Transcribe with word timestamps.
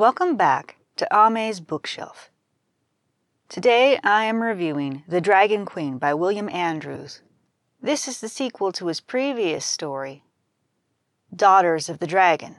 Welcome 0.00 0.36
back 0.36 0.76
to 0.96 1.06
Ame's 1.14 1.60
Bookshelf. 1.60 2.30
Today 3.50 3.98
I 4.02 4.24
am 4.24 4.42
reviewing 4.42 5.02
The 5.06 5.20
Dragon 5.20 5.66
Queen 5.66 5.98
by 5.98 6.14
William 6.14 6.48
Andrews. 6.48 7.20
This 7.82 8.06
is 8.06 8.20
the 8.20 8.28
sequel 8.28 8.72
to 8.72 8.88
his 8.88 9.00
previous 9.00 9.64
story, 9.64 10.22
Daughters 11.34 11.88
of 11.88 11.98
the 11.98 12.06
Dragon. 12.06 12.56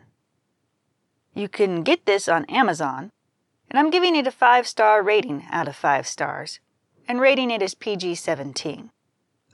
You 1.35 1.47
can 1.47 1.83
get 1.83 2.07
this 2.07 2.27
on 2.27 2.45
Amazon, 2.45 3.11
and 3.69 3.77
I'm 3.77 3.91
giving 3.91 4.15
it 4.15 4.25
a 4.25 4.31
5 4.31 4.67
star 4.67 5.03
rating 5.03 5.45
out 5.51 5.67
of 5.67 5.75
5 5.75 6.07
stars, 6.07 6.59
and 7.07 7.21
rating 7.21 7.51
it 7.51 7.61
as 7.61 7.75
PG 7.75 8.15
17. 8.15 8.89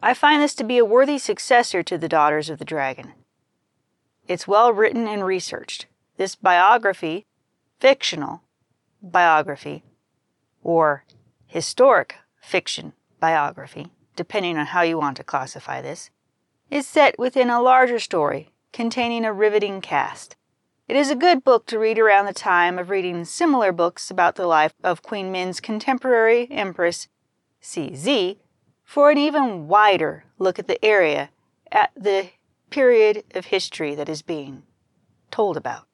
I 0.02 0.14
find 0.14 0.42
this 0.42 0.56
to 0.56 0.64
be 0.64 0.78
a 0.78 0.86
worthy 0.86 1.18
successor 1.18 1.84
to 1.84 1.98
The 1.98 2.08
Daughters 2.08 2.50
of 2.50 2.60
the 2.60 2.66
Dragon. 2.66 3.12
It's 4.26 4.48
well 4.48 4.72
written 4.72 5.06
and 5.06 5.26
researched. 5.26 5.86
This 6.16 6.36
biography, 6.36 7.26
fictional 7.82 8.42
biography, 9.02 9.84
or 10.64 11.04
historic 11.46 12.16
fiction 12.40 12.94
biography, 13.20 13.92
depending 14.18 14.58
on 14.58 14.66
how 14.66 14.82
you 14.82 14.98
want 14.98 15.16
to 15.16 15.24
classify 15.24 15.82
this, 15.82 16.10
is 16.70 16.86
set 16.86 17.18
within 17.18 17.50
a 17.50 17.62
larger 17.62 18.00
story 18.00 18.52
containing 18.74 19.24
a 19.24 19.32
riveting 19.32 19.80
cast. 19.80 20.36
It 20.88 20.96
is 20.96 21.10
a 21.10 21.16
good 21.16 21.44
book 21.44 21.66
to 21.68 21.80
read 21.80 22.00
around 22.00 22.26
the 22.26 22.34
time 22.34 22.78
of 22.78 22.90
reading 22.90 23.24
similar 23.24 23.72
books 23.72 24.12
about 24.12 24.36
the 24.36 24.48
life 24.48 24.74
of 24.84 25.04
Queen 25.04 25.32
Min's 25.32 25.60
contemporary 25.60 26.48
Empress 26.52 27.08
Cixi 27.62 28.38
for 28.84 29.12
an 29.12 29.18
even 29.18 29.68
wider 29.68 30.26
look 30.40 30.60
at 30.60 30.68
the 30.68 30.84
area 30.84 31.30
at 31.72 31.92
the 31.96 32.30
period 32.70 33.24
of 33.36 33.46
history 33.46 33.96
that 33.96 34.10
is 34.10 34.22
being 34.22 34.64
told 35.32 35.58
about. 35.58 35.88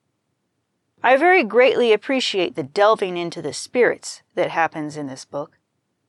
I 1.02 1.18
very 1.18 1.44
greatly 1.44 1.92
appreciate 1.92 2.56
the 2.56 2.64
delving 2.64 3.18
into 3.18 3.42
the 3.42 3.52
spirits 3.52 4.22
that 4.36 4.52
happens 4.52 4.96
in 4.96 5.08
this 5.08 5.26
book. 5.26 5.58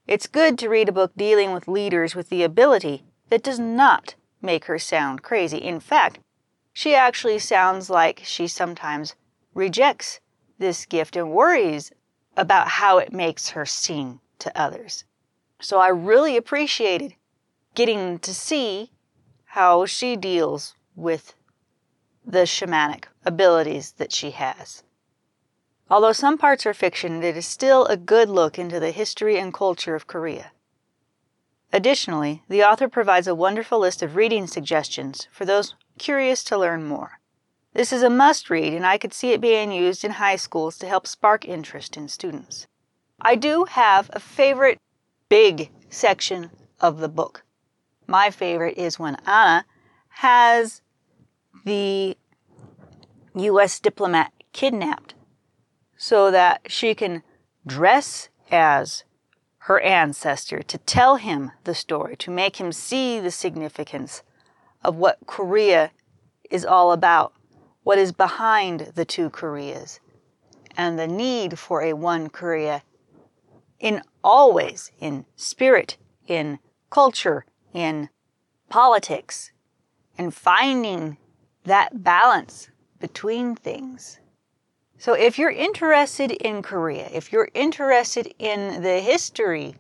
It's 0.07 0.27
good 0.27 0.59
to 0.59 0.69
read 0.69 0.91
a 0.91 0.93
book 0.93 1.13
dealing 1.17 1.53
with 1.53 1.67
leaders 1.67 2.15
with 2.15 2.29
the 2.29 2.43
ability 2.43 3.05
that 3.31 3.43
does 3.43 3.59
not 3.59 4.15
make 4.43 4.67
her 4.67 4.79
sound 4.79 5.23
crazy. 5.23 5.57
In 5.57 5.81
fact, 5.81 6.19
she 6.75 6.95
actually 6.95 7.39
sounds 7.39 7.89
like 7.89 8.21
she 8.23 8.47
sometimes 8.47 9.15
rejects 9.55 10.21
this 10.59 10.85
gift 10.85 11.17
and 11.17 11.31
worries 11.33 11.91
about 12.37 12.69
how 12.69 12.99
it 12.99 13.15
makes 13.15 13.51
her 13.51 13.65
seem 13.65 14.21
to 14.41 14.61
others. 14.61 15.05
So 15.61 15.79
I 15.79 15.89
really 15.89 16.37
appreciated 16.37 17.15
getting 17.75 18.19
to 18.19 18.35
see 18.35 18.91
how 19.47 19.87
she 19.87 20.17
deals 20.17 20.75
with 20.95 21.35
the 22.27 22.43
shamanic 22.43 23.05
abilities 23.25 23.93
that 23.93 24.13
she 24.13 24.33
has. 24.33 24.83
Although 25.91 26.13
some 26.13 26.39
parts 26.39 26.65
are 26.65 26.75
fiction, 26.75 27.23
it 27.23 27.37
is 27.37 27.47
still 27.47 27.85
a 27.87 27.97
good 27.97 28.31
look 28.31 28.59
into 28.59 28.81
the 28.81 28.91
history 28.91 29.39
and 29.39 29.53
culture 29.53 29.95
of 29.95 30.07
Korea. 30.07 30.53
Additionally, 31.73 32.43
the 32.49 32.63
author 32.63 32.89
provides 32.89 33.27
a 33.27 33.35
wonderful 33.35 33.79
list 33.79 34.03
of 34.03 34.17
reading 34.17 34.47
suggestions 34.47 35.29
for 35.31 35.45
those 35.45 35.75
curious 35.99 36.43
to 36.45 36.57
learn 36.57 36.85
more. 36.85 37.21
This 37.75 37.93
is 37.93 38.03
a 38.03 38.09
must 38.09 38.49
read, 38.49 38.73
and 38.73 38.87
I 38.87 38.97
could 38.97 39.13
see 39.13 39.33
it 39.33 39.41
being 39.41 39.73
used 39.73 40.05
in 40.05 40.13
high 40.13 40.37
schools 40.37 40.79
to 40.79 40.87
help 40.87 41.07
spark 41.07 41.45
interest 41.45 41.97
in 41.97 42.09
students. 42.09 42.67
I 43.21 43.35
do 43.35 43.65
have 43.65 44.09
a 44.13 44.21
favorite 44.21 44.79
big 45.29 45.71
section 45.91 46.51
of 46.81 46.99
the 46.99 47.09
book. 47.09 47.43
My 48.07 48.31
favorite 48.31 48.79
is 48.79 48.99
when 48.99 49.17
Anna 49.27 49.65
has 50.09 50.81
the 51.65 52.17
U.S. 53.35 53.81
diplomat 53.81 54.33
kidnapped 54.53 55.14
so 56.05 56.31
that 56.31 56.61
she 56.67 56.95
can 56.95 57.23
dress 57.67 58.29
as 58.51 59.05
her 59.61 59.81
ancestor, 59.81 60.63
to 60.63 60.77
tell 60.77 61.17
him 61.17 61.51
the 61.65 61.75
story, 61.75 62.15
to 62.15 62.31
make 62.31 62.57
him 62.57 62.71
see 62.73 63.19
the 63.19 63.31
significance 63.31 64.23
of 64.83 64.97
what 64.97 65.17
Korea 65.25 65.93
is 66.51 66.63
all 66.63 66.93
about, 66.93 67.33
what 67.85 67.97
is 67.97 68.13
behind 68.13 68.93
the 68.95 69.07
two 69.07 69.31
Koreas, 69.31 69.99
and 70.77 70.99
the 70.99 71.09
need 71.09 71.59
for 71.59 71.81
a 71.81 71.95
one 71.95 72.29
Korea 72.29 72.83
in 73.81 74.03
always 74.23 74.93
in 75.01 75.25
spirit, 75.37 75.97
in 76.27 76.59
culture, 76.91 77.47
in 77.73 78.11
politics, 78.69 79.53
and 80.19 80.35
finding 80.35 81.17
that 81.65 82.05
balance 82.05 82.69
between 83.01 83.55
things. 83.57 84.21
So, 84.99 85.13
if 85.13 85.39
you're 85.39 85.51
interested 85.51 86.31
in 86.31 86.63
Korea, 86.63 87.09
if 87.13 87.33
you're 87.33 87.49
interested 87.53 88.33
in 88.39 88.83
the 88.83 89.01
history 89.01 89.75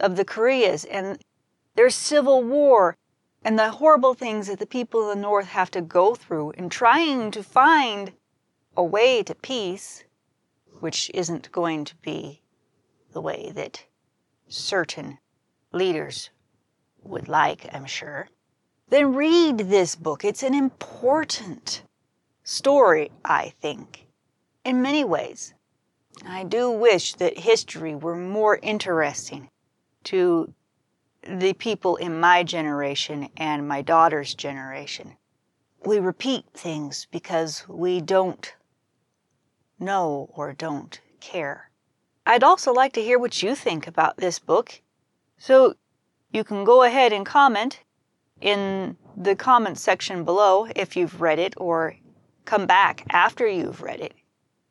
of 0.00 0.16
the 0.16 0.24
Koreas 0.24 0.84
and 0.84 1.18
their 1.74 1.90
civil 1.90 2.42
war 2.42 2.96
and 3.42 3.58
the 3.58 3.70
horrible 3.70 4.14
things 4.14 4.46
that 4.46 4.58
the 4.58 4.66
people 4.66 5.02
of 5.02 5.16
the 5.16 5.20
North 5.20 5.48
have 5.48 5.70
to 5.72 5.80
go 5.80 6.14
through 6.14 6.52
in 6.52 6.68
trying 6.68 7.30
to 7.32 7.42
find 7.42 8.12
a 8.76 8.82
way 8.82 9.22
to 9.22 9.34
peace, 9.34 10.04
which 10.80 11.10
isn't 11.14 11.50
going 11.52 11.84
to 11.84 11.96
be 11.96 12.42
the 13.12 13.20
way 13.20 13.50
that 13.54 13.84
certain 14.48 15.18
leaders 15.72 16.30
would 17.02 17.28
like, 17.28 17.68
I'm 17.72 17.86
sure, 17.86 18.28
then 18.88 19.14
read 19.14 19.58
this 19.58 19.94
book. 19.94 20.24
It's 20.24 20.42
an 20.42 20.54
important 20.54 21.82
story, 22.44 23.10
I 23.24 23.52
think, 23.60 24.07
in 24.68 24.82
many 24.82 25.02
ways. 25.02 25.54
I 26.26 26.44
do 26.44 26.70
wish 26.70 27.14
that 27.14 27.38
history 27.38 27.94
were 27.94 28.14
more 28.14 28.58
interesting 28.62 29.48
to 30.04 30.52
the 31.22 31.54
people 31.54 31.96
in 31.96 32.20
my 32.20 32.44
generation 32.44 33.30
and 33.38 33.66
my 33.66 33.80
daughter's 33.80 34.34
generation. 34.34 35.16
We 35.86 35.98
repeat 36.00 36.44
things 36.52 37.06
because 37.10 37.66
we 37.66 38.02
don't 38.02 38.54
know 39.80 40.28
or 40.34 40.52
don't 40.52 41.00
care. 41.20 41.70
I'd 42.26 42.44
also 42.44 42.70
like 42.74 42.92
to 42.92 43.02
hear 43.02 43.18
what 43.18 43.42
you 43.42 43.54
think 43.54 43.86
about 43.86 44.18
this 44.18 44.38
book. 44.38 44.82
So 45.38 45.76
you 46.30 46.44
can 46.44 46.64
go 46.64 46.82
ahead 46.82 47.14
and 47.14 47.24
comment 47.24 47.80
in 48.42 48.98
the 49.16 49.34
comment 49.34 49.78
section 49.78 50.24
below 50.24 50.68
if 50.76 50.94
you've 50.94 51.22
read 51.22 51.38
it 51.38 51.54
or 51.56 51.96
come 52.44 52.66
back 52.66 53.06
after 53.08 53.46
you've 53.46 53.80
read 53.80 54.00
it 54.00 54.12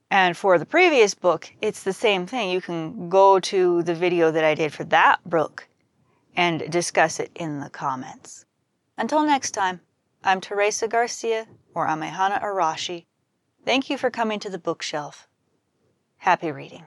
and 0.10 0.38
for 0.38 0.58
the 0.58 0.66
previous 0.66 1.14
book, 1.14 1.52
it's 1.62 1.84
the 1.84 1.94
same 1.94 2.26
thing. 2.26 2.50
You 2.50 2.62
can 2.62 3.10
go 3.10 3.40
to 3.40 3.84
the 3.84 3.96
video 3.96 4.32
that 4.32 4.44
I 4.44 4.56
did 4.56 4.74
for 4.74 4.84
that 4.86 5.20
book 5.30 5.68
and 6.36 6.72
discuss 6.72 7.20
it 7.20 7.32
in 7.36 7.60
the 7.60 7.70
comments. 7.70 8.46
Until 8.98 9.24
next 9.24 9.52
time, 9.52 9.82
I'm 10.24 10.42
Teresa 10.42 10.88
Garcia 10.88 11.48
or 11.74 11.88
Amehana 11.88 12.42
Arashi. 12.42 13.06
Thank 13.66 13.90
you 13.90 13.98
for 13.98 14.10
coming 14.10 14.40
to 14.40 14.50
the 14.50 14.58
bookshelf. 14.58 15.28
Happy 16.18 16.52
reading. 16.52 16.86